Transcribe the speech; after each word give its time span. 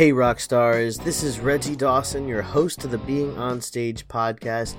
Hey, 0.00 0.12
rock 0.12 0.40
stars, 0.40 0.96
this 0.96 1.22
is 1.22 1.40
Reggie 1.40 1.76
Dawson, 1.76 2.26
your 2.26 2.40
host 2.40 2.86
of 2.86 2.90
the 2.90 2.96
Being 2.96 3.36
on 3.36 3.60
Stage 3.60 4.08
podcast. 4.08 4.76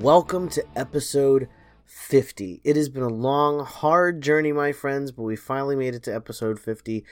Welcome 0.00 0.48
to 0.48 0.64
episode 0.74 1.48
50. 1.84 2.62
It 2.64 2.74
has 2.74 2.88
been 2.88 3.04
a 3.04 3.08
long, 3.08 3.64
hard 3.64 4.22
journey, 4.22 4.50
my 4.50 4.72
friends, 4.72 5.12
but 5.12 5.22
we 5.22 5.36
finally 5.36 5.76
made 5.76 5.94
it 5.94 6.02
to 6.02 6.12
episode 6.12 6.58
50 6.58 7.04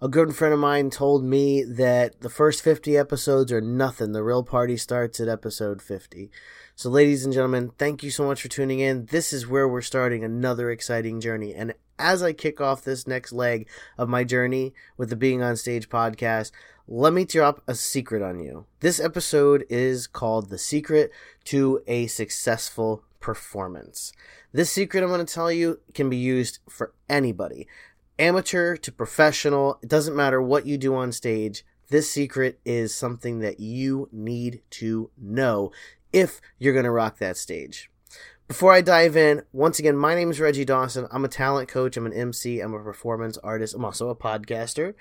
a 0.00 0.08
good 0.08 0.36
friend 0.36 0.52
of 0.52 0.60
mine 0.60 0.90
told 0.90 1.24
me 1.24 1.62
that 1.62 2.20
the 2.20 2.28
first 2.28 2.62
50 2.62 2.98
episodes 2.98 3.50
are 3.50 3.62
nothing. 3.62 4.12
The 4.12 4.22
real 4.22 4.42
party 4.42 4.76
starts 4.76 5.20
at 5.20 5.28
episode 5.28 5.80
50. 5.80 6.30
So, 6.74 6.90
ladies 6.90 7.24
and 7.24 7.32
gentlemen, 7.32 7.70
thank 7.78 8.02
you 8.02 8.10
so 8.10 8.26
much 8.26 8.42
for 8.42 8.48
tuning 8.48 8.80
in. 8.80 9.06
This 9.06 9.32
is 9.32 9.46
where 9.46 9.66
we're 9.66 9.80
starting 9.80 10.22
another 10.22 10.70
exciting 10.70 11.20
journey. 11.20 11.54
And 11.54 11.72
as 11.98 12.22
I 12.22 12.32
kick 12.32 12.60
off 12.60 12.82
this 12.82 13.06
next 13.06 13.32
leg 13.32 13.68
of 13.98 14.08
my 14.08 14.24
journey 14.24 14.74
with 14.96 15.10
the 15.10 15.16
Being 15.16 15.42
on 15.42 15.56
Stage 15.56 15.88
podcast, 15.88 16.52
let 16.88 17.12
me 17.12 17.24
drop 17.24 17.62
a 17.66 17.74
secret 17.74 18.22
on 18.22 18.40
you. 18.40 18.66
This 18.80 19.00
episode 19.00 19.64
is 19.68 20.06
called 20.06 20.50
The 20.50 20.58
Secret 20.58 21.10
to 21.44 21.82
a 21.86 22.06
Successful 22.06 23.02
Performance. 23.20 24.12
This 24.52 24.70
secret 24.70 25.02
I'm 25.02 25.10
going 25.10 25.24
to 25.24 25.34
tell 25.34 25.50
you 25.50 25.80
can 25.94 26.08
be 26.08 26.16
used 26.16 26.60
for 26.68 26.92
anybody 27.08 27.66
amateur 28.18 28.76
to 28.76 28.92
professional, 28.92 29.78
it 29.82 29.88
doesn't 29.88 30.16
matter 30.16 30.40
what 30.40 30.66
you 30.66 30.78
do 30.78 30.94
on 30.94 31.12
stage. 31.12 31.64
This 31.88 32.10
secret 32.10 32.58
is 32.64 32.94
something 32.94 33.40
that 33.40 33.60
you 33.60 34.08
need 34.10 34.62
to 34.70 35.10
know 35.16 35.70
if 36.12 36.40
you're 36.58 36.72
going 36.72 36.84
to 36.84 36.90
rock 36.90 37.18
that 37.18 37.36
stage. 37.36 37.90
Before 38.48 38.72
I 38.72 38.80
dive 38.80 39.16
in, 39.16 39.42
once 39.52 39.80
again, 39.80 39.96
my 39.96 40.14
name 40.14 40.30
is 40.30 40.38
Reggie 40.38 40.64
Dawson. 40.64 41.08
I'm 41.10 41.24
a 41.24 41.28
talent 41.28 41.68
coach, 41.68 41.96
I'm 41.96 42.06
an 42.06 42.12
MC, 42.12 42.60
I'm 42.60 42.74
a 42.74 42.78
performance 42.78 43.36
artist, 43.38 43.74
I'm 43.74 43.84
also 43.84 44.08
a 44.08 44.14
podcaster. 44.14 44.94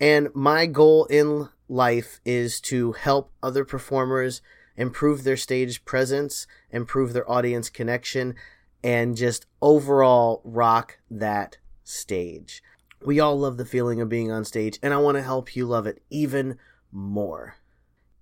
And 0.00 0.34
my 0.34 0.66
goal 0.66 1.04
in 1.04 1.48
life 1.68 2.20
is 2.24 2.60
to 2.62 2.92
help 2.92 3.30
other 3.40 3.64
performers 3.64 4.42
improve 4.76 5.22
their 5.22 5.36
stage 5.36 5.84
presence, 5.84 6.48
improve 6.72 7.12
their 7.12 7.30
audience 7.30 7.70
connection, 7.70 8.34
and 8.82 9.16
just 9.16 9.46
overall 9.62 10.40
rock 10.42 10.98
that 11.08 11.58
stage. 11.84 12.64
We 13.00 13.20
all 13.20 13.38
love 13.38 13.58
the 13.58 13.64
feeling 13.64 14.00
of 14.00 14.08
being 14.08 14.32
on 14.32 14.44
stage, 14.44 14.76
and 14.82 14.92
I 14.92 14.96
want 14.96 15.16
to 15.18 15.22
help 15.22 15.54
you 15.54 15.66
love 15.66 15.86
it 15.86 16.02
even 16.10 16.58
more. 16.90 17.58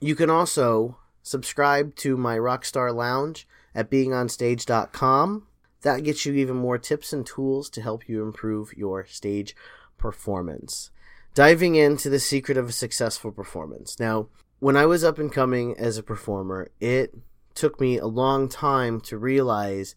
You 0.00 0.16
can 0.16 0.28
also 0.28 0.96
subscribe 1.22 1.94
to 1.98 2.16
my 2.16 2.36
Rockstar 2.36 2.92
Lounge 2.92 3.46
at 3.76 3.92
beingonstage.com. 3.92 5.44
That 5.82 6.02
gets 6.02 6.26
you 6.26 6.34
even 6.34 6.56
more 6.56 6.78
tips 6.78 7.12
and 7.12 7.24
tools 7.24 7.70
to 7.70 7.82
help 7.82 8.08
you 8.08 8.22
improve 8.22 8.72
your 8.76 9.06
stage 9.06 9.54
performance. 9.96 10.90
Diving 11.34 11.76
into 11.76 12.08
the 12.08 12.18
secret 12.18 12.56
of 12.56 12.68
a 12.68 12.72
successful 12.72 13.30
performance. 13.30 14.00
Now, 14.00 14.28
when 14.58 14.76
I 14.76 14.86
was 14.86 15.04
up 15.04 15.18
and 15.18 15.32
coming 15.32 15.76
as 15.78 15.96
a 15.96 16.02
performer, 16.02 16.70
it 16.80 17.14
took 17.54 17.80
me 17.80 17.98
a 17.98 18.06
long 18.06 18.48
time 18.48 19.00
to 19.02 19.18
realize 19.18 19.94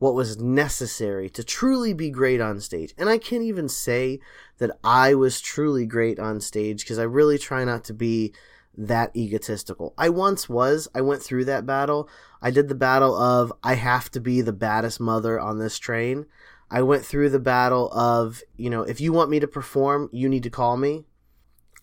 what 0.00 0.14
was 0.14 0.38
necessary 0.38 1.28
to 1.28 1.44
truly 1.44 1.92
be 1.92 2.10
great 2.10 2.40
on 2.40 2.58
stage. 2.60 2.94
And 2.96 3.08
I 3.08 3.18
can't 3.18 3.42
even 3.42 3.68
say 3.68 4.18
that 4.58 4.76
I 4.82 5.14
was 5.14 5.40
truly 5.40 5.86
great 5.86 6.18
on 6.18 6.40
stage 6.40 6.82
because 6.82 6.98
I 6.98 7.04
really 7.04 7.38
try 7.38 7.64
not 7.64 7.84
to 7.84 7.94
be 7.94 8.32
that 8.76 9.14
egotistical. 9.16 9.94
I 9.98 10.08
once 10.08 10.48
was. 10.48 10.88
I 10.94 11.00
went 11.00 11.22
through 11.22 11.44
that 11.46 11.66
battle. 11.66 12.08
I 12.40 12.50
did 12.50 12.68
the 12.68 12.74
battle 12.74 13.16
of 13.16 13.52
I 13.62 13.74
have 13.74 14.10
to 14.12 14.20
be 14.20 14.40
the 14.40 14.52
baddest 14.52 15.00
mother 15.00 15.38
on 15.38 15.58
this 15.58 15.78
train. 15.78 16.26
I 16.70 16.82
went 16.82 17.04
through 17.04 17.30
the 17.30 17.40
battle 17.40 17.92
of, 17.92 18.42
you 18.56 18.70
know, 18.70 18.82
if 18.82 19.00
you 19.00 19.12
want 19.12 19.30
me 19.30 19.40
to 19.40 19.48
perform, 19.48 20.08
you 20.12 20.28
need 20.28 20.44
to 20.44 20.50
call 20.50 20.76
me. 20.76 21.04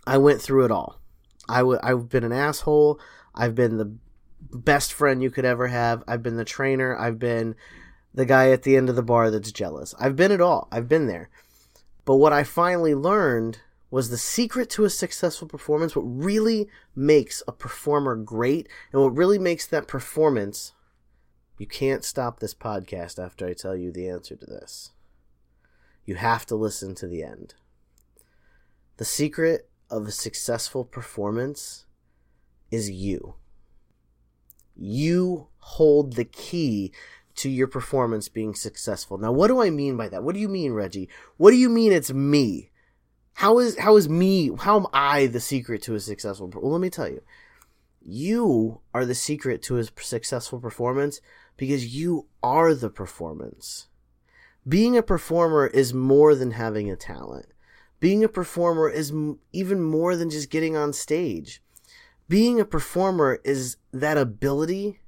I 0.06 0.18
went 0.18 0.42
through 0.42 0.66
it 0.66 0.72
all. 0.72 1.02
I 1.50 1.60
w- 1.60 1.80
I've 1.84 2.08
been 2.10 2.24
an 2.24 2.32
asshole. 2.32 3.00
I've 3.36 3.54
been 3.54 3.78
the 3.78 3.94
best 4.40 4.94
friend 4.94 5.22
you 5.22 5.30
could 5.30 5.46
ever 5.46 5.68
have. 5.68 6.04
I've 6.08 6.24
been 6.24 6.38
the 6.38 6.46
trainer. 6.46 6.98
I've 6.98 7.20
been 7.20 7.56
the 8.14 8.26
guy 8.26 8.52
at 8.52 8.64
the 8.64 8.78
end 8.78 8.90
of 8.90 8.96
the 8.96 9.04
bar 9.04 9.30
that's 9.30 9.52
jealous. 9.52 9.94
I've 10.00 10.16
been 10.16 10.32
it 10.32 10.42
all. 10.42 10.70
I've 10.72 10.88
been 10.88 11.08
there. 11.08 11.30
But 12.06 12.16
what 12.16 12.32
I 12.32 12.44
finally 12.44 12.96
learned 12.96 13.60
was 13.90 14.10
the 14.10 14.18
secret 14.18 14.70
to 14.72 14.84
a 14.84 14.90
successful 14.90 15.48
performance, 15.48 15.96
what 15.96 16.02
really 16.02 16.68
makes 16.96 17.42
a 17.48 17.52
performer 17.52 18.16
great, 18.16 18.68
and 18.92 19.02
what 19.02 19.16
really 19.16 19.40
makes 19.40 19.66
that 19.68 19.88
performance. 19.88 20.74
You 21.58 21.68
can't 21.68 22.04
stop 22.04 22.40
this 22.40 22.54
podcast 22.54 23.24
after 23.24 23.48
I 23.48 23.54
tell 23.54 23.76
you 23.76 23.92
the 23.92 24.10
answer 24.10 24.36
to 24.36 24.46
this. 24.46 24.92
You 26.06 26.16
have 26.16 26.46
to 26.48 26.56
listen 26.56 26.96
to 26.96 27.08
the 27.08 27.24
end. 27.24 27.56
The 28.98 29.06
secret 29.06 29.70
of 29.90 30.06
a 30.06 30.12
successful 30.12 30.84
performance 30.84 31.86
is 32.72 32.90
you. 32.90 33.36
You 34.76 35.48
hold 35.60 36.14
the 36.14 36.26
key 36.26 36.92
to 37.36 37.50
your 37.50 37.68
performance 37.68 38.30
being 38.30 38.54
successful. 38.54 39.18
Now, 39.18 39.32
what 39.32 39.48
do 39.48 39.62
I 39.62 39.70
mean 39.70 39.96
by 39.96 40.10
that? 40.10 40.24
What 40.24 40.36
do 40.36 40.42
you 40.42 40.50
mean, 40.50 40.74
Reggie? 40.74 41.10
What 41.38 41.52
do 41.52 41.58
you 41.58 41.70
mean 41.70 41.92
it's 41.92 42.12
me? 42.12 42.72
How 43.38 43.60
is 43.60 43.78
how 43.78 43.98
is 43.98 44.10
me? 44.10 44.50
How 44.58 44.78
am 44.78 44.88
I 44.92 45.28
the 45.28 45.40
secret 45.40 45.84
to 45.84 45.94
a 45.94 46.00
successful? 46.00 46.50
Well, 46.56 46.72
let 46.72 46.82
me 46.82 46.90
tell 46.90 47.08
you, 47.08 47.22
you 48.02 48.82
are 48.96 49.06
the 49.06 49.14
secret 49.14 49.62
to 49.64 49.78
a 49.78 49.84
successful 49.84 50.60
performance 50.60 51.22
because 51.56 51.94
you 51.94 52.26
are 52.42 52.74
the 52.74 52.90
performance. 52.90 53.90
Being 54.68 54.98
a 54.98 55.04
performer 55.04 55.68
is 55.68 55.94
more 55.94 56.34
than 56.34 56.50
having 56.50 56.90
a 56.90 56.96
talent. 56.96 57.46
Being 58.00 58.24
a 58.24 58.28
performer 58.28 58.90
is 58.90 59.12
m- 59.12 59.38
even 59.54 59.84
more 59.84 60.16
than 60.16 60.32
just 60.32 60.50
getting 60.50 60.76
on 60.76 60.92
stage. 60.92 61.62
Being 62.28 62.60
a 62.60 62.66
performer 62.66 63.40
is 63.44 63.78
that 63.94 64.18
ability 64.18 65.02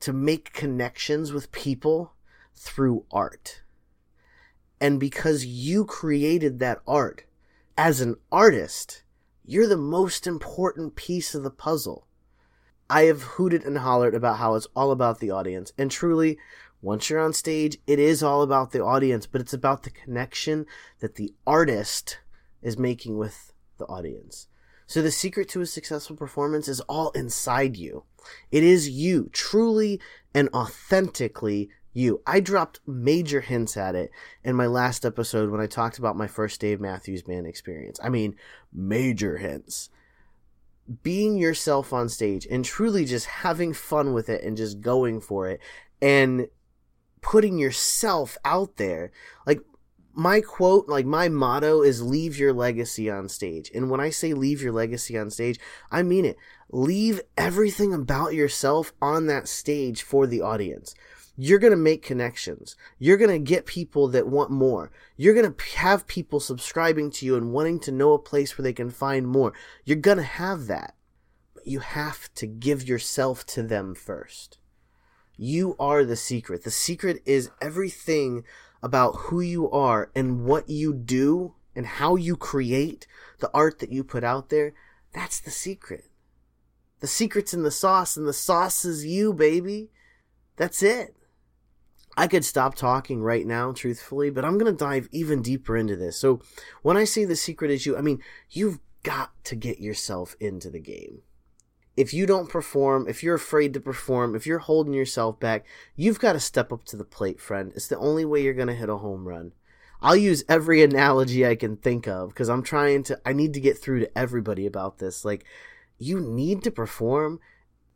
to 0.00 0.14
make 0.14 0.54
connections 0.54 1.30
with 1.30 1.52
people 1.52 2.14
through 2.54 3.04
art. 3.10 3.60
And 4.80 4.98
because 4.98 5.44
you 5.44 5.84
created 5.84 6.58
that 6.60 6.80
art, 6.86 7.26
as 7.76 8.00
an 8.00 8.16
artist, 8.32 9.02
you're 9.44 9.66
the 9.66 9.76
most 9.76 10.26
important 10.26 10.96
piece 10.96 11.34
of 11.34 11.42
the 11.42 11.50
puzzle. 11.50 12.06
I 12.88 13.02
have 13.02 13.22
hooted 13.22 13.64
and 13.64 13.78
hollered 13.78 14.14
about 14.14 14.38
how 14.38 14.54
it's 14.54 14.68
all 14.74 14.90
about 14.90 15.18
the 15.20 15.30
audience. 15.30 15.72
And 15.76 15.90
truly, 15.90 16.38
once 16.80 17.10
you're 17.10 17.20
on 17.20 17.32
stage, 17.32 17.78
it 17.86 17.98
is 17.98 18.22
all 18.22 18.42
about 18.42 18.72
the 18.72 18.82
audience, 18.82 19.26
but 19.26 19.40
it's 19.40 19.52
about 19.52 19.82
the 19.82 19.90
connection 19.90 20.66
that 21.00 21.16
the 21.16 21.34
artist 21.46 22.18
is 22.62 22.78
making 22.78 23.18
with 23.18 23.52
the 23.78 23.86
audience. 23.86 24.48
So 24.86 25.02
the 25.02 25.10
secret 25.10 25.48
to 25.50 25.60
a 25.60 25.66
successful 25.66 26.16
performance 26.16 26.68
is 26.68 26.80
all 26.82 27.10
inside 27.10 27.76
you. 27.76 28.04
It 28.50 28.62
is 28.62 28.88
you, 28.88 29.28
truly 29.32 30.00
and 30.32 30.48
authentically 30.54 31.70
you. 31.96 32.22
I 32.26 32.40
dropped 32.40 32.80
major 32.86 33.40
hints 33.40 33.76
at 33.76 33.94
it 33.94 34.10
in 34.44 34.54
my 34.54 34.66
last 34.66 35.04
episode 35.04 35.50
when 35.50 35.60
I 35.60 35.66
talked 35.66 35.98
about 35.98 36.16
my 36.16 36.26
first 36.26 36.60
Dave 36.60 36.80
Matthews 36.80 37.22
Band 37.22 37.46
experience. 37.46 37.98
I 38.02 38.08
mean, 38.08 38.36
major 38.72 39.38
hints. 39.38 39.88
Being 41.02 41.36
yourself 41.36 41.92
on 41.92 42.08
stage 42.08 42.46
and 42.48 42.64
truly 42.64 43.04
just 43.04 43.26
having 43.26 43.72
fun 43.72 44.12
with 44.12 44.28
it 44.28 44.44
and 44.44 44.56
just 44.56 44.80
going 44.80 45.20
for 45.20 45.48
it 45.48 45.60
and 46.00 46.48
putting 47.22 47.58
yourself 47.58 48.36
out 48.44 48.76
there. 48.76 49.10
Like, 49.46 49.60
my 50.14 50.40
quote, 50.40 50.88
like 50.88 51.04
my 51.04 51.28
motto 51.28 51.82
is 51.82 52.02
leave 52.02 52.38
your 52.38 52.52
legacy 52.52 53.10
on 53.10 53.28
stage. 53.28 53.70
And 53.74 53.90
when 53.90 54.00
I 54.00 54.10
say 54.10 54.32
leave 54.32 54.62
your 54.62 54.72
legacy 54.72 55.18
on 55.18 55.30
stage, 55.30 55.58
I 55.90 56.02
mean 56.02 56.24
it. 56.24 56.36
Leave 56.70 57.20
everything 57.36 57.92
about 57.92 58.32
yourself 58.32 58.92
on 59.02 59.26
that 59.26 59.48
stage 59.48 60.02
for 60.02 60.26
the 60.26 60.40
audience. 60.40 60.94
You're 61.36 61.58
going 61.58 61.72
to 61.72 61.76
make 61.76 62.02
connections. 62.02 62.76
You're 62.98 63.18
going 63.18 63.30
to 63.30 63.38
get 63.38 63.66
people 63.66 64.08
that 64.08 64.26
want 64.26 64.50
more. 64.50 64.90
You're 65.16 65.34
going 65.34 65.52
to 65.52 65.64
have 65.76 66.06
people 66.06 66.40
subscribing 66.40 67.10
to 67.12 67.26
you 67.26 67.36
and 67.36 67.52
wanting 67.52 67.78
to 67.80 67.92
know 67.92 68.12
a 68.12 68.18
place 68.18 68.56
where 68.56 68.62
they 68.62 68.72
can 68.72 68.90
find 68.90 69.26
more. 69.26 69.52
You're 69.84 69.96
going 69.96 70.16
to 70.16 70.22
have 70.22 70.66
that. 70.66 70.94
But 71.54 71.66
you 71.66 71.80
have 71.80 72.32
to 72.34 72.46
give 72.46 72.88
yourself 72.88 73.44
to 73.46 73.62
them 73.62 73.94
first. 73.94 74.58
You 75.36 75.76
are 75.78 76.04
the 76.04 76.16
secret. 76.16 76.64
The 76.64 76.70
secret 76.70 77.22
is 77.26 77.50
everything 77.60 78.44
about 78.82 79.16
who 79.16 79.40
you 79.40 79.70
are 79.70 80.10
and 80.14 80.44
what 80.44 80.70
you 80.70 80.94
do 80.94 81.54
and 81.74 81.86
how 81.86 82.16
you 82.16 82.36
create 82.36 83.06
the 83.40 83.50
art 83.52 83.80
that 83.80 83.92
you 83.92 84.02
put 84.02 84.24
out 84.24 84.48
there. 84.48 84.72
That's 85.12 85.40
the 85.40 85.50
secret. 85.50 86.04
The 87.00 87.06
secret's 87.06 87.52
in 87.52 87.62
the 87.62 87.70
sauce, 87.70 88.16
and 88.16 88.26
the 88.26 88.32
sauce 88.32 88.86
is 88.86 89.04
you, 89.04 89.34
baby. 89.34 89.90
That's 90.56 90.82
it. 90.82 91.14
I 92.16 92.26
could 92.26 92.44
stop 92.44 92.74
talking 92.74 93.22
right 93.22 93.46
now, 93.46 93.72
truthfully, 93.72 94.30
but 94.30 94.44
I'm 94.44 94.56
going 94.56 94.72
to 94.72 94.84
dive 94.84 95.08
even 95.12 95.42
deeper 95.42 95.76
into 95.76 95.96
this. 95.96 96.18
So, 96.18 96.40
when 96.82 96.96
I 96.96 97.04
say 97.04 97.24
the 97.24 97.36
secret 97.36 97.70
is 97.70 97.84
you, 97.84 97.96
I 97.96 98.00
mean, 98.00 98.22
you've 98.50 98.78
got 99.02 99.32
to 99.44 99.54
get 99.54 99.80
yourself 99.80 100.34
into 100.40 100.70
the 100.70 100.80
game. 100.80 101.22
If 101.96 102.12
you 102.12 102.26
don't 102.26 102.48
perform, 102.48 103.06
if 103.08 103.22
you're 103.22 103.34
afraid 103.34 103.72
to 103.74 103.80
perform, 103.80 104.34
if 104.34 104.46
you're 104.46 104.58
holding 104.58 104.92
yourself 104.92 105.38
back, 105.38 105.64
you've 105.94 106.18
got 106.18 106.32
to 106.32 106.40
step 106.40 106.72
up 106.72 106.84
to 106.86 106.96
the 106.96 107.04
plate, 107.04 107.40
friend. 107.40 107.72
It's 107.74 107.88
the 107.88 107.98
only 107.98 108.24
way 108.24 108.42
you're 108.42 108.54
going 108.54 108.68
to 108.68 108.74
hit 108.74 108.88
a 108.88 108.98
home 108.98 109.28
run. 109.28 109.52
I'll 110.02 110.16
use 110.16 110.44
every 110.48 110.82
analogy 110.82 111.46
I 111.46 111.54
can 111.54 111.76
think 111.76 112.06
of 112.06 112.30
because 112.30 112.48
I'm 112.50 112.62
trying 112.62 113.02
to, 113.04 113.18
I 113.24 113.32
need 113.32 113.54
to 113.54 113.60
get 113.60 113.78
through 113.78 114.00
to 114.00 114.18
everybody 114.18 114.66
about 114.66 114.98
this. 114.98 115.24
Like, 115.24 115.44
you 115.98 116.20
need 116.20 116.62
to 116.64 116.70
perform 116.70 117.40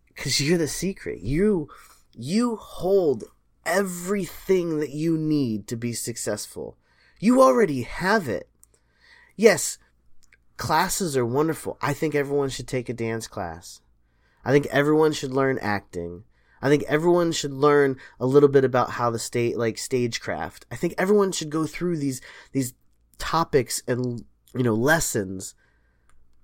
because 0.09 0.41
you're 0.41 0.59
the 0.59 0.69
secret. 0.69 1.21
You, 1.21 1.69
you 2.15 2.57
hold 2.57 3.25
everything 3.71 4.81
that 4.81 4.91
you 4.91 5.17
need 5.17 5.67
to 5.69 5.77
be 5.77 5.93
successful. 5.93 6.77
You 7.19 7.41
already 7.41 7.83
have 7.83 8.29
it. 8.29 8.49
Yes, 9.37 9.79
classes 10.57 11.17
are 11.17 11.25
wonderful. 11.25 11.79
I 11.81 11.93
think 11.93 12.15
everyone 12.15 12.51
should 12.51 12.69
take 12.69 12.89
a 12.89 12.95
dance 12.95 13.27
class. 13.27 13.81
I 14.45 14.53
think 14.53 14.67
everyone 14.67 15.13
should 15.13 15.33
learn 15.33 15.59
acting. 15.61 16.25
I 16.63 16.69
think 16.69 16.83
everyone 16.89 17.33
should 17.33 17.53
learn 17.53 17.97
a 18.19 18.27
little 18.27 18.49
bit 18.49 18.65
about 18.65 18.91
how 18.91 19.11
the 19.11 19.19
state 19.19 19.57
like 19.57 19.79
stagecraft. 19.79 20.67
I 20.71 20.77
think 20.77 20.95
everyone 20.99 21.33
should 21.33 21.51
go 21.51 21.67
through 21.67 21.99
these 21.99 22.21
these 22.53 22.75
topics 23.19 23.83
and 23.87 24.25
you 24.55 24.63
know 24.63 24.75
lessons. 24.75 25.55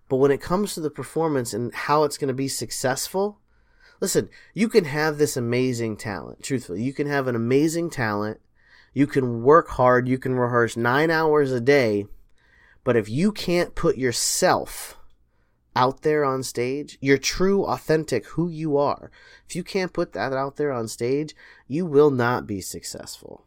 But 0.08 0.17
when 0.17 0.31
it 0.31 0.40
comes 0.40 0.75
to 0.75 0.81
the 0.81 0.90
performance 0.90 1.52
and 1.52 1.75
how 1.75 2.05
it's 2.05 2.17
going 2.17 2.28
to 2.28 2.34
be 2.34 2.49
successful, 2.49 3.40
listen, 4.00 4.28
you 4.54 4.69
can 4.69 4.84
have 4.84 5.19
this 5.19 5.37
amazing 5.37 5.96
talent. 5.96 6.43
Truthfully, 6.43 6.82
you 6.82 6.93
can 6.93 7.06
have 7.06 7.26
an 7.26 7.37
amazing 7.37 7.90
talent. 7.90 8.40
You 8.93 9.06
can 9.06 9.43
work 9.43 9.69
hard. 9.69 10.08
You 10.08 10.19
can 10.19 10.34
rehearse 10.34 10.76
nine 10.76 11.10
hours 11.10 11.52
a 11.52 11.60
day. 11.60 12.06
But 12.84 12.96
if 12.96 13.08
you 13.08 13.32
can't 13.32 13.75
put 13.75 13.96
yourself 13.96 14.96
out 15.75 16.02
there 16.02 16.25
on 16.25 16.43
stage, 16.43 16.98
your 17.00 17.19
true, 17.19 17.64
authentic, 17.64 18.26
who 18.26 18.48
you 18.48 18.76
are, 18.76 19.10
if 19.48 19.56
you 19.56 19.64
can't 19.64 19.93
put 19.93 20.12
that 20.12 20.32
out 20.32 20.56
there 20.56 20.72
on 20.72 20.88
stage, 20.88 21.34
you 21.66 21.84
will 21.84 22.10
not 22.10 22.46
be 22.46 22.60
successful. 22.60 23.45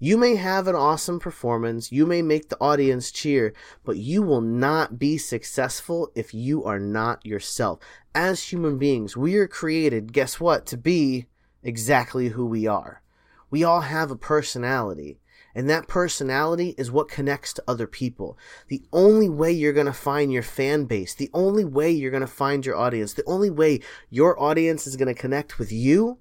You 0.00 0.18
may 0.18 0.34
have 0.34 0.66
an 0.66 0.74
awesome 0.74 1.20
performance, 1.20 1.92
you 1.92 2.04
may 2.04 2.20
make 2.20 2.48
the 2.48 2.60
audience 2.60 3.12
cheer, 3.12 3.54
but 3.84 3.96
you 3.96 4.22
will 4.22 4.40
not 4.40 4.98
be 4.98 5.16
successful 5.18 6.10
if 6.16 6.34
you 6.34 6.64
are 6.64 6.80
not 6.80 7.24
yourself. 7.24 7.78
As 8.12 8.42
human 8.42 8.76
beings, 8.76 9.16
we 9.16 9.36
are 9.36 9.46
created, 9.46 10.12
guess 10.12 10.40
what, 10.40 10.66
to 10.66 10.76
be 10.76 11.26
exactly 11.62 12.30
who 12.30 12.44
we 12.44 12.66
are. 12.66 13.02
We 13.50 13.62
all 13.62 13.82
have 13.82 14.10
a 14.10 14.16
personality. 14.16 15.20
And 15.54 15.70
that 15.70 15.86
personality 15.86 16.74
is 16.76 16.90
what 16.90 17.08
connects 17.08 17.52
to 17.52 17.64
other 17.68 17.86
people. 17.86 18.36
The 18.66 18.82
only 18.92 19.28
way 19.28 19.52
you're 19.52 19.72
going 19.72 19.86
to 19.86 19.92
find 19.92 20.32
your 20.32 20.42
fan 20.42 20.86
base, 20.86 21.14
the 21.14 21.30
only 21.32 21.64
way 21.64 21.92
you're 21.92 22.10
going 22.10 22.20
to 22.22 22.26
find 22.26 22.66
your 22.66 22.76
audience, 22.76 23.12
the 23.12 23.22
only 23.28 23.50
way 23.50 23.78
your 24.10 24.40
audience 24.42 24.88
is 24.88 24.96
going 24.96 25.14
to 25.14 25.20
connect 25.20 25.60
with 25.60 25.70
you 25.70 26.18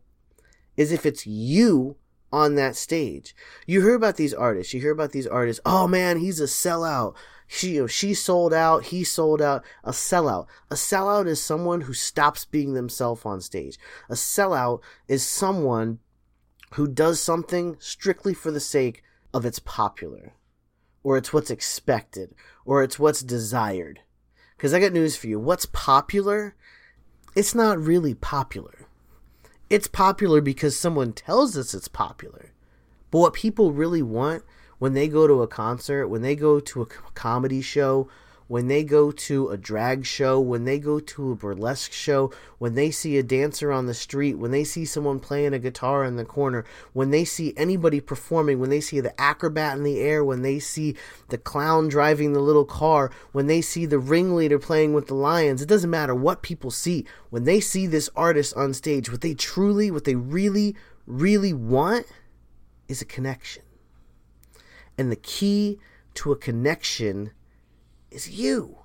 is 0.77 0.91
if 0.91 1.07
it's 1.07 1.25
you 1.25 1.97
on 2.33 2.55
that 2.55 2.75
stage. 2.75 3.35
You 3.67 3.81
hear 3.81 3.93
about 3.93 4.17
these 4.17 4.33
artists, 4.33 4.73
you 4.73 4.81
hear 4.81 4.91
about 4.91 5.11
these 5.11 5.27
artists, 5.27 5.61
oh 5.65 5.87
man, 5.87 6.17
he's 6.17 6.41
a 6.41 6.45
sellout. 6.45 7.15
She, 7.45 7.75
you 7.75 7.81
know, 7.81 7.87
she 7.87 8.15
sold 8.15 8.53
out, 8.53 8.85
he 8.85 9.03
sold 9.03 9.39
out. 9.39 9.63
A 9.83 9.91
sellout. 9.91 10.47
A 10.71 10.75
sellout 10.75 11.27
is 11.27 11.39
someone 11.39 11.81
who 11.81 11.93
stops 11.93 12.45
being 12.45 12.73
themselves 12.73 13.23
on 13.25 13.41
stage. 13.41 13.77
A 14.09 14.13
sellout 14.13 14.81
is 15.07 15.23
someone 15.23 15.99
who 16.73 16.87
does 16.87 17.21
something 17.21 17.77
strictly 17.79 18.33
for 18.33 18.49
the 18.49 18.59
sake 18.59 19.03
of 19.31 19.45
it's 19.45 19.59
popular, 19.59 20.33
or 21.03 21.17
it's 21.17 21.31
what's 21.31 21.51
expected, 21.51 22.33
or 22.65 22.81
it's 22.81 22.97
what's 22.97 23.21
desired. 23.21 23.99
Because 24.57 24.73
I 24.73 24.79
got 24.79 24.93
news 24.93 25.15
for 25.15 25.27
you. 25.27 25.39
What's 25.39 25.67
popular? 25.67 26.55
It's 27.35 27.53
not 27.53 27.77
really 27.77 28.15
popular. 28.15 28.87
It's 29.69 29.87
popular 29.87 30.41
because 30.41 30.77
someone 30.77 31.13
tells 31.13 31.57
us 31.57 31.73
it's 31.73 31.87
popular. 31.87 32.51
But 33.11 33.19
what 33.19 33.33
people 33.33 33.71
really 33.71 34.01
want 34.01 34.43
when 34.79 34.93
they 34.93 35.07
go 35.07 35.27
to 35.27 35.41
a 35.41 35.47
concert, 35.47 36.07
when 36.07 36.21
they 36.21 36.35
go 36.35 36.59
to 36.59 36.81
a 36.81 36.85
comedy 37.13 37.61
show, 37.61 38.09
when 38.47 38.67
they 38.67 38.83
go 38.83 39.11
to 39.11 39.49
a 39.49 39.57
drag 39.57 40.05
show, 40.05 40.39
when 40.39 40.65
they 40.65 40.79
go 40.79 40.99
to 40.99 41.31
a 41.31 41.35
burlesque 41.35 41.91
show, 41.91 42.31
when 42.57 42.75
they 42.75 42.91
see 42.91 43.17
a 43.17 43.23
dancer 43.23 43.71
on 43.71 43.85
the 43.85 43.93
street, 43.93 44.35
when 44.35 44.51
they 44.51 44.63
see 44.63 44.85
someone 44.85 45.19
playing 45.19 45.53
a 45.53 45.59
guitar 45.59 46.03
in 46.03 46.15
the 46.15 46.25
corner, 46.25 46.65
when 46.93 47.11
they 47.11 47.25
see 47.25 47.53
anybody 47.57 47.99
performing, 47.99 48.59
when 48.59 48.69
they 48.69 48.81
see 48.81 48.99
the 48.99 49.19
acrobat 49.19 49.77
in 49.77 49.83
the 49.83 49.99
air, 49.99 50.23
when 50.23 50.41
they 50.41 50.59
see 50.59 50.95
the 51.29 51.37
clown 51.37 51.87
driving 51.87 52.33
the 52.33 52.39
little 52.39 52.65
car, 52.65 53.11
when 53.31 53.47
they 53.47 53.61
see 53.61 53.85
the 53.85 53.99
ringleader 53.99 54.59
playing 54.59 54.93
with 54.93 55.07
the 55.07 55.15
lions, 55.15 55.61
it 55.61 55.69
doesn't 55.69 55.89
matter 55.89 56.15
what 56.15 56.41
people 56.41 56.71
see. 56.71 57.05
When 57.29 57.45
they 57.45 57.59
see 57.59 57.87
this 57.87 58.09
artist 58.15 58.55
on 58.55 58.73
stage, 58.73 59.11
what 59.11 59.21
they 59.21 59.33
truly, 59.33 59.89
what 59.89 60.03
they 60.03 60.15
really, 60.15 60.75
really 61.05 61.53
want 61.53 62.05
is 62.87 63.01
a 63.01 63.05
connection. 63.05 63.63
And 64.97 65.11
the 65.11 65.15
key 65.15 65.79
to 66.15 66.31
a 66.31 66.35
connection 66.35 67.31
is 68.13 68.29
you. 68.29 68.77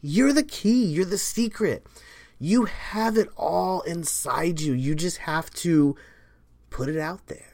You're 0.00 0.32
the 0.32 0.42
key, 0.42 0.84
you're 0.84 1.04
the 1.04 1.18
secret. 1.18 1.86
You 2.38 2.64
have 2.64 3.16
it 3.16 3.28
all 3.36 3.82
inside 3.82 4.60
you. 4.60 4.72
You 4.72 4.94
just 4.94 5.18
have 5.18 5.50
to 5.50 5.94
put 6.70 6.88
it 6.88 6.98
out 6.98 7.28
there. 7.28 7.52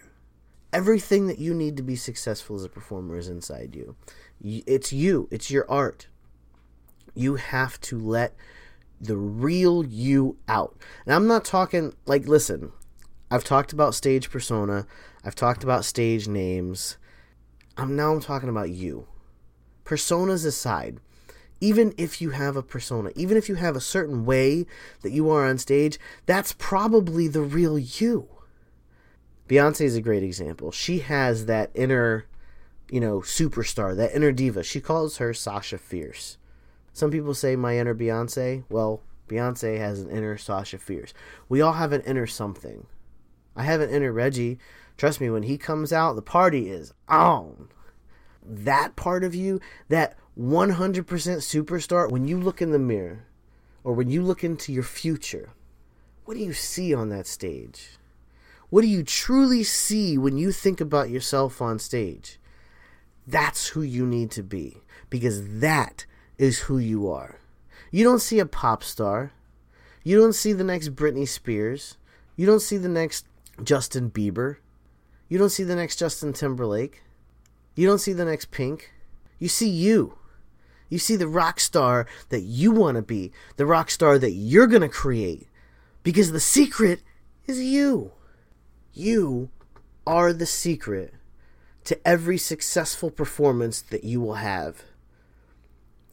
Everything 0.73 1.27
that 1.27 1.39
you 1.39 1.53
need 1.53 1.77
to 1.77 1.83
be 1.83 1.97
successful 1.97 2.57
as 2.57 2.65
a 2.65 2.69
performer 2.69 3.19
is 3.19 3.29
inside 3.29 3.77
you. 3.77 3.97
It's 4.41 4.93
you, 4.93 5.29
it's 5.31 5.51
your 5.51 5.71
art. 5.71 6.09
You 7.15 7.37
have 7.37 7.81
to 7.83 7.99
let 7.99 8.35
the 9.01 9.17
real 9.17 9.85
you 9.85 10.37
out. 10.49 10.77
And 11.05 11.15
I'm 11.15 11.27
not 11.27 11.45
talking 11.45 11.95
like, 12.07 12.27
listen, 12.27 12.73
I've 13.31 13.45
talked 13.45 13.73
about 13.73 13.95
stage 13.95 14.31
persona, 14.31 14.87
I've 15.25 15.35
talked 15.35 15.65
about 15.65 15.85
stage 15.85 16.29
names. 16.29 16.97
I'm 17.77 17.95
now 17.95 18.13
I'm 18.13 18.21
talking 18.21 18.49
about 18.49 18.71
you. 18.71 19.07
Personas 19.85 20.45
aside, 20.45 20.99
even 21.61 21.95
if 21.97 22.21
you 22.21 22.31
have 22.31 22.57
a 22.57 22.63
persona, 22.63 23.11
even 23.15 23.37
if 23.37 23.49
you 23.49 23.57
have 23.57 23.77
a 23.77 23.81
certain 23.81 24.25
way 24.25 24.67
that 25.03 25.13
you 25.13 25.31
are 25.31 25.47
on 25.47 25.59
stage, 25.59 25.99
that's 26.27 26.55
probably 26.59 27.29
the 27.29 27.43
real 27.43 27.79
you. 27.79 28.29
Beyonce 29.49 29.83
is 29.83 29.97
a 29.97 30.03
great 30.03 30.23
example. 30.23 30.71
She 30.71 30.99
has 31.01 31.47
that 31.47 31.71
inner, 31.75 32.27
you 32.91 33.01
know, 33.01 33.21
superstar, 33.21 33.97
that 33.97 34.15
inner 34.15 34.31
diva. 34.31 34.63
She 34.63 34.81
calls 34.81 35.17
her 35.17 35.33
Sasha 35.33 35.79
Fierce. 35.79 36.37
Some 36.93 37.11
people 37.11 37.35
say 37.35 37.57
my 37.57 37.79
inner 37.79 37.95
Beyonce. 37.95 38.65
Well, 38.69 39.01
Beyonce 39.29 39.79
has 39.79 40.01
an 40.01 40.11
inner 40.11 40.37
Sasha 40.37 40.79
Fierce. 40.79 41.15
We 41.49 41.61
all 41.61 41.75
have 41.75 41.93
an 41.93 42.03
inner 42.03 42.27
something. 42.27 42.87
I 43.57 43.63
have 43.63 43.81
an 43.81 43.91
inner 43.91 44.13
Reggie. 44.13 44.59
Trust 44.97 45.21
me, 45.21 45.31
when 45.31 45.45
he 45.45 45.57
comes 45.57 45.93
out, 45.93 46.17
the 46.17 46.23
party 46.23 46.71
is 46.71 46.93
on. 47.09 47.69
That 48.43 48.97
part 48.97 49.25
of 49.25 49.35
you, 49.35 49.61
that 49.89 50.17
100% 50.39 51.05
superstar, 51.05 52.11
when 52.11 52.29
you 52.29 52.39
look 52.39 52.63
in 52.63 52.71
the 52.71 52.79
mirror 52.79 53.25
or 53.83 53.93
when 53.93 54.09
you 54.09 54.23
look 54.23 54.45
into 54.45 54.73
your 54.73 54.85
future, 54.85 55.51
what 56.25 56.35
do 56.35 56.41
you 56.41 56.53
see 56.53 56.95
on 56.95 57.09
that 57.09 57.27
stage? 57.27 57.99
What 58.71 58.83
do 58.83 58.87
you 58.87 59.03
truly 59.03 59.65
see 59.65 60.17
when 60.17 60.37
you 60.37 60.53
think 60.53 60.81
about 60.81 61.11
yourself 61.11 61.61
on 61.61 61.79
stage? 61.79 62.39
That's 63.27 63.69
who 63.69 63.83
you 63.83 64.07
need 64.07 64.31
to 64.33 64.43
be 64.43 64.83
because 65.11 65.61
that 65.61 66.07
is 66.37 66.61
who 66.61 66.79
you 66.79 67.11
are. 67.11 67.41
You 67.91 68.05
don't 68.05 68.21
see 68.21 68.39
a 68.39 68.47
pop 68.47 68.85
star. 68.85 69.33
You 70.05 70.19
don't 70.21 70.35
see 70.35 70.53
the 70.53 70.65
next 70.65 70.95
Britney 70.95 71.27
Spears. 71.27 71.97
You 72.37 72.47
don't 72.47 72.61
see 72.61 72.77
the 72.77 72.89
next 72.89 73.27
Justin 73.63 74.11
Bieber. 74.11 74.57
You 75.29 75.39
don't 75.39 75.51
see 75.51 75.65
the 75.65 75.77
next 75.77 75.99
Justin 75.99 76.33
Timberlake. 76.33 77.03
You 77.75 77.87
don't 77.87 77.99
see 77.99 78.13
the 78.13 78.25
next 78.25 78.51
Pink. 78.51 78.93
You 79.39 79.49
see 79.49 79.69
you. 79.69 80.15
You 80.89 80.99
see 80.99 81.17
the 81.17 81.29
rock 81.29 81.61
star 81.61 82.07
that 82.31 82.41
you 82.41 82.71
want 82.71 82.97
to 82.97 83.03
be, 83.03 83.33
the 83.57 83.67
rock 83.67 83.91
star 83.91 84.19
that 84.19 84.33
you're 84.33 84.67
going 84.67 84.83
to 84.83 84.89
create. 84.89 85.49
Because 86.03 86.33
the 86.33 86.41
secret 86.41 87.03
is 87.47 87.61
you. 87.61 88.13
You 88.95 89.51
are 90.07 90.33
the 90.33 90.47
secret 90.47 91.15
to 91.85 92.09
every 92.09 92.39
successful 92.39 93.11
performance 93.11 93.83
that 93.83 94.05
you 94.05 94.21
will 94.21 94.35
have. 94.35 94.83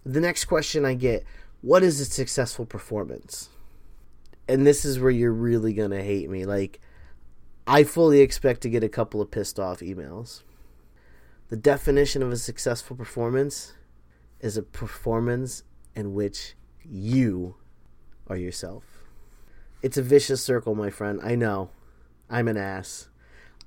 The 0.05 0.21
next 0.21 0.45
question 0.45 0.85
I 0.85 0.93
get 0.93 1.25
what 1.61 1.81
is 1.81 1.99
a 1.99 2.05
successful 2.05 2.65
performance? 2.65 3.49
And 4.47 4.67
this 4.67 4.85
is 4.85 4.99
where 4.99 5.09
you're 5.09 5.33
really 5.33 5.73
going 5.73 5.89
to 5.89 6.03
hate 6.03 6.29
me. 6.29 6.45
Like, 6.45 6.79
I 7.65 7.83
fully 7.83 8.21
expect 8.21 8.61
to 8.61 8.69
get 8.69 8.83
a 8.83 8.89
couple 8.89 9.19
of 9.19 9.31
pissed 9.31 9.59
off 9.59 9.79
emails. 9.79 10.43
The 11.49 11.57
definition 11.57 12.21
of 12.21 12.31
a 12.31 12.37
successful 12.37 12.95
performance 12.95 13.73
is 14.45 14.57
a 14.57 14.61
performance 14.61 15.63
in 15.95 16.13
which 16.13 16.53
you 16.83 17.55
are 18.27 18.37
yourself. 18.37 18.83
It's 19.81 19.97
a 19.97 20.03
vicious 20.03 20.43
circle, 20.43 20.75
my 20.75 20.91
friend. 20.91 21.19
I 21.23 21.33
know. 21.33 21.71
I'm 22.29 22.47
an 22.47 22.55
ass. 22.55 23.09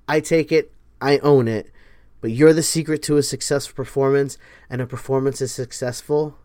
I 0.06 0.20
take 0.20 0.52
it, 0.52 0.72
I 1.00 1.18
own 1.18 1.48
it, 1.48 1.72
but 2.20 2.30
you're 2.30 2.52
the 2.52 2.62
secret 2.62 3.02
to 3.04 3.16
a 3.16 3.22
successful 3.22 3.74
performance, 3.74 4.38
and 4.70 4.80
a 4.80 4.86
performance 4.86 5.40
is 5.40 5.52
successful 5.52 6.38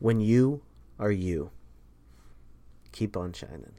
when 0.00 0.20
you 0.20 0.62
are 0.98 1.12
you. 1.12 1.50
Keep 2.90 3.16
on 3.16 3.32
shining. 3.32 3.74